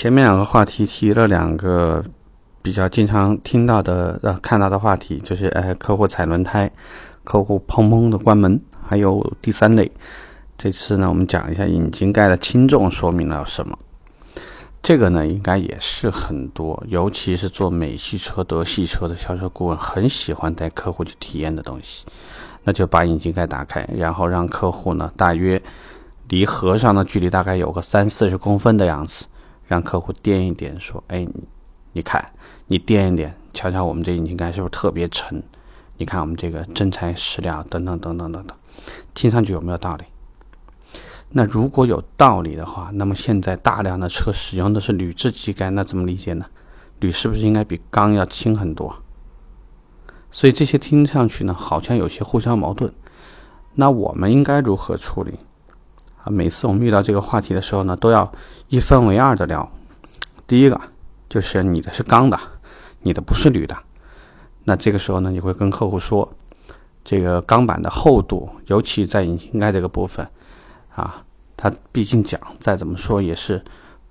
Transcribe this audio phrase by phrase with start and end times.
[0.00, 2.02] 前面两个话题提了两个
[2.62, 6.70] 比较经常听到的、呃看到的话题，就是呃客户踩轮胎，
[7.22, 8.58] 客户砰砰的关门，
[8.88, 9.92] 还有第三类。
[10.56, 13.78] 这次呢，我们讲一下引擎盖的轻重说明了什么。
[14.80, 22.06] 这个呢，应该也是很多，尤其是做美系车、德系车的销售顾问很喜欢带客户去体验的东西。
[22.64, 25.60] 那就把引擎盖打开，然后让客户呢，大约
[26.28, 29.26] 离合上的距离大概有个三四十公分的样子。
[29.70, 31.44] 让客户掂一掂，说：“哎，你
[31.92, 32.28] 你看，
[32.66, 35.40] 你掂一掂，瞧瞧我们这引擎盖是不是特别沉？
[35.96, 38.56] 你看我们这个真材实料，等等等等等等，
[39.14, 40.02] 听上去有没有道理？
[41.28, 46.46] 那如果有道理的话，那么现在大量的车使用的是铝制机盖，那怎么理解呢？
[46.98, 48.96] 铝是不是应该比钢要轻很多？
[50.32, 52.92] 所以这些听上去呢，好像有些互相矛盾。
[53.74, 55.34] 那我们应该如何处理？”
[56.22, 58.30] 啊，每次我们遇到这个话题的时候呢，都要
[58.68, 59.70] 一分为二的聊。
[60.46, 60.80] 第一个
[61.28, 62.38] 就是你的是钢的，
[63.02, 63.76] 你的不是铝的。
[64.64, 66.30] 那这个时候呢，你会跟客户说，
[67.02, 70.26] 这个钢板的厚度，尤其在引擎盖这个部分，
[70.94, 71.24] 啊，
[71.56, 73.62] 它毕竟讲再怎么说也是，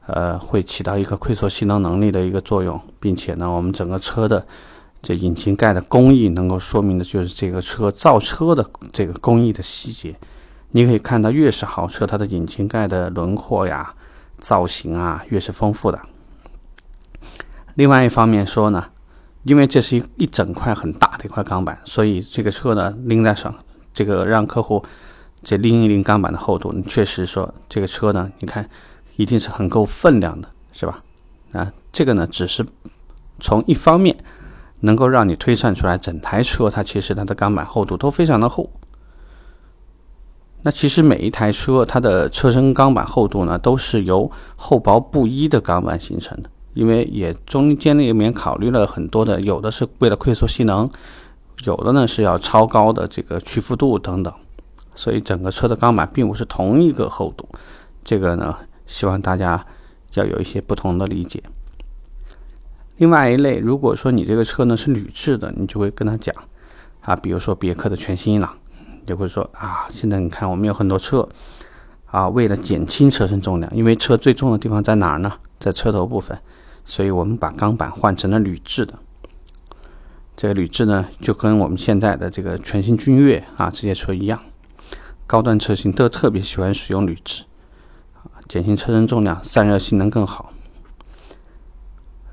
[0.07, 4.43] 呃，会起到一个溃缩吸能能力的一个作用，并且呢，我们整个车的
[5.01, 10.15] 这引擎盖的工艺，能够说明的就是这个车造车的这个工艺的细节。
[10.71, 13.95] 你可以看到，越是豪车，它的引擎盖的轮廓呀、
[14.37, 15.99] 造型啊，越是丰富的。
[17.73, 18.85] 另外一方面说呢，
[19.43, 23.55] 因为这是一一整块很大的一块钢板，所以这个车呢拎在上，
[23.93, 24.83] 这个让客户
[25.41, 28.69] 这拎一拎钢板的厚度，你确实说这个车呢，你看
[29.15, 31.01] 一定是很够分量的，是吧？
[31.53, 32.63] 啊，这个呢只是
[33.39, 34.15] 从一方面
[34.81, 38.69] 能够让你推算出来，整台车它其实它的钢板厚度都非常的厚。
[40.61, 46.49] 那其实每一台车，它的车身钢板厚度呢，都是由厚薄不一的钢板形成的。
[46.73, 50.89] 因为也中间里面考虑了很多的，有的是为了溃缩吸能，
[51.63, 54.33] 有的呢是要超高的这个屈服度等等。
[54.95, 57.47] 所以整个车的钢板并不是同一个厚度。
[58.03, 59.65] 这个呢，希望大家
[60.15, 61.41] 要有一些不同的理解。
[62.97, 66.35] 另外一类，如果说你这个车呢是铝制的，你就会跟他讲
[67.01, 68.53] 啊，比如说别克的全新英朗。
[69.09, 71.27] 就会说啊，现在你看我们有很多车，
[72.05, 75.33] 啊，为了减轻车身重量，因为车最重的地方在哪儿呢？
[75.59, 76.39] 在车头部分，
[76.85, 78.93] 所以我们把钢板换成了铝制的。
[80.37, 84.39] 这个铝制呢，就跟我们现在的这个全新君越啊这些车一样，
[85.25, 87.45] 高端车型都特别喜欢使用铝制，
[88.47, 90.51] 减轻车身重量，散热性能更好。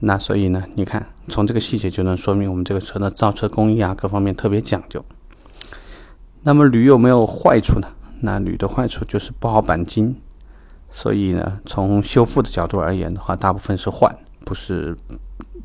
[0.00, 5.03] 那所以呢，你看从这个细节就能说明我们这个车的造车工艺啊各方面特别讲究。
[6.47, 7.89] 那么铝有没有坏处呢？
[8.21, 10.15] 那铝的坏处就是不好钣金，
[10.93, 14.97] 所以呢，从修复的角度而言的话，大部分是换，不是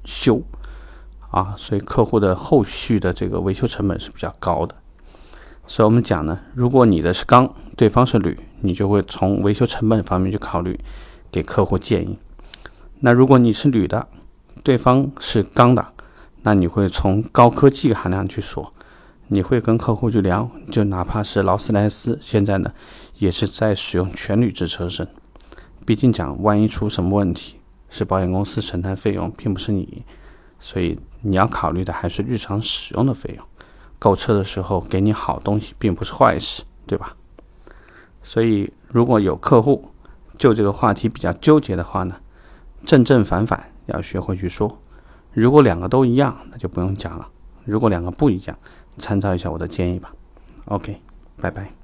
[0.03, 0.41] 修
[1.29, 4.73] 啊，所以客户的后续的这个维修成本是比较高的。
[5.67, 10.79] 所以我们讲呢，如果你的是钢，对方是铝，你就会从维修成本方面去考虑，
[11.31, 12.17] 给客户建议。
[13.01, 14.07] 那如果你是铝的，
[14.63, 15.85] 对方是钢的，
[16.41, 18.73] 那你会从高科技含量去说。
[19.33, 22.73] 你会跟客户去聊，就哪怕是劳斯莱斯，现在呢
[23.15, 25.07] 也是在使用全铝制车身。
[25.85, 27.55] 毕竟讲，万一出什么问题，
[27.89, 30.03] 是保险公司承担费用，并不是你，
[30.59, 33.45] 所以你要考虑的还是日常使用的费用。
[33.97, 37.15] 购车的时候给你好东西，并不是坏事，对吧？
[38.21, 39.93] 所以如果有客户
[40.37, 42.17] 就这个话题比较纠结的话呢，
[42.83, 44.77] 正正反反要学会去说。
[45.31, 47.25] 如果两个都一样，那就不用讲了；
[47.63, 48.59] 如果两个不一样，
[48.97, 50.13] 参照一下我的建议吧。
[50.65, 50.97] OK，
[51.37, 51.80] 拜拜。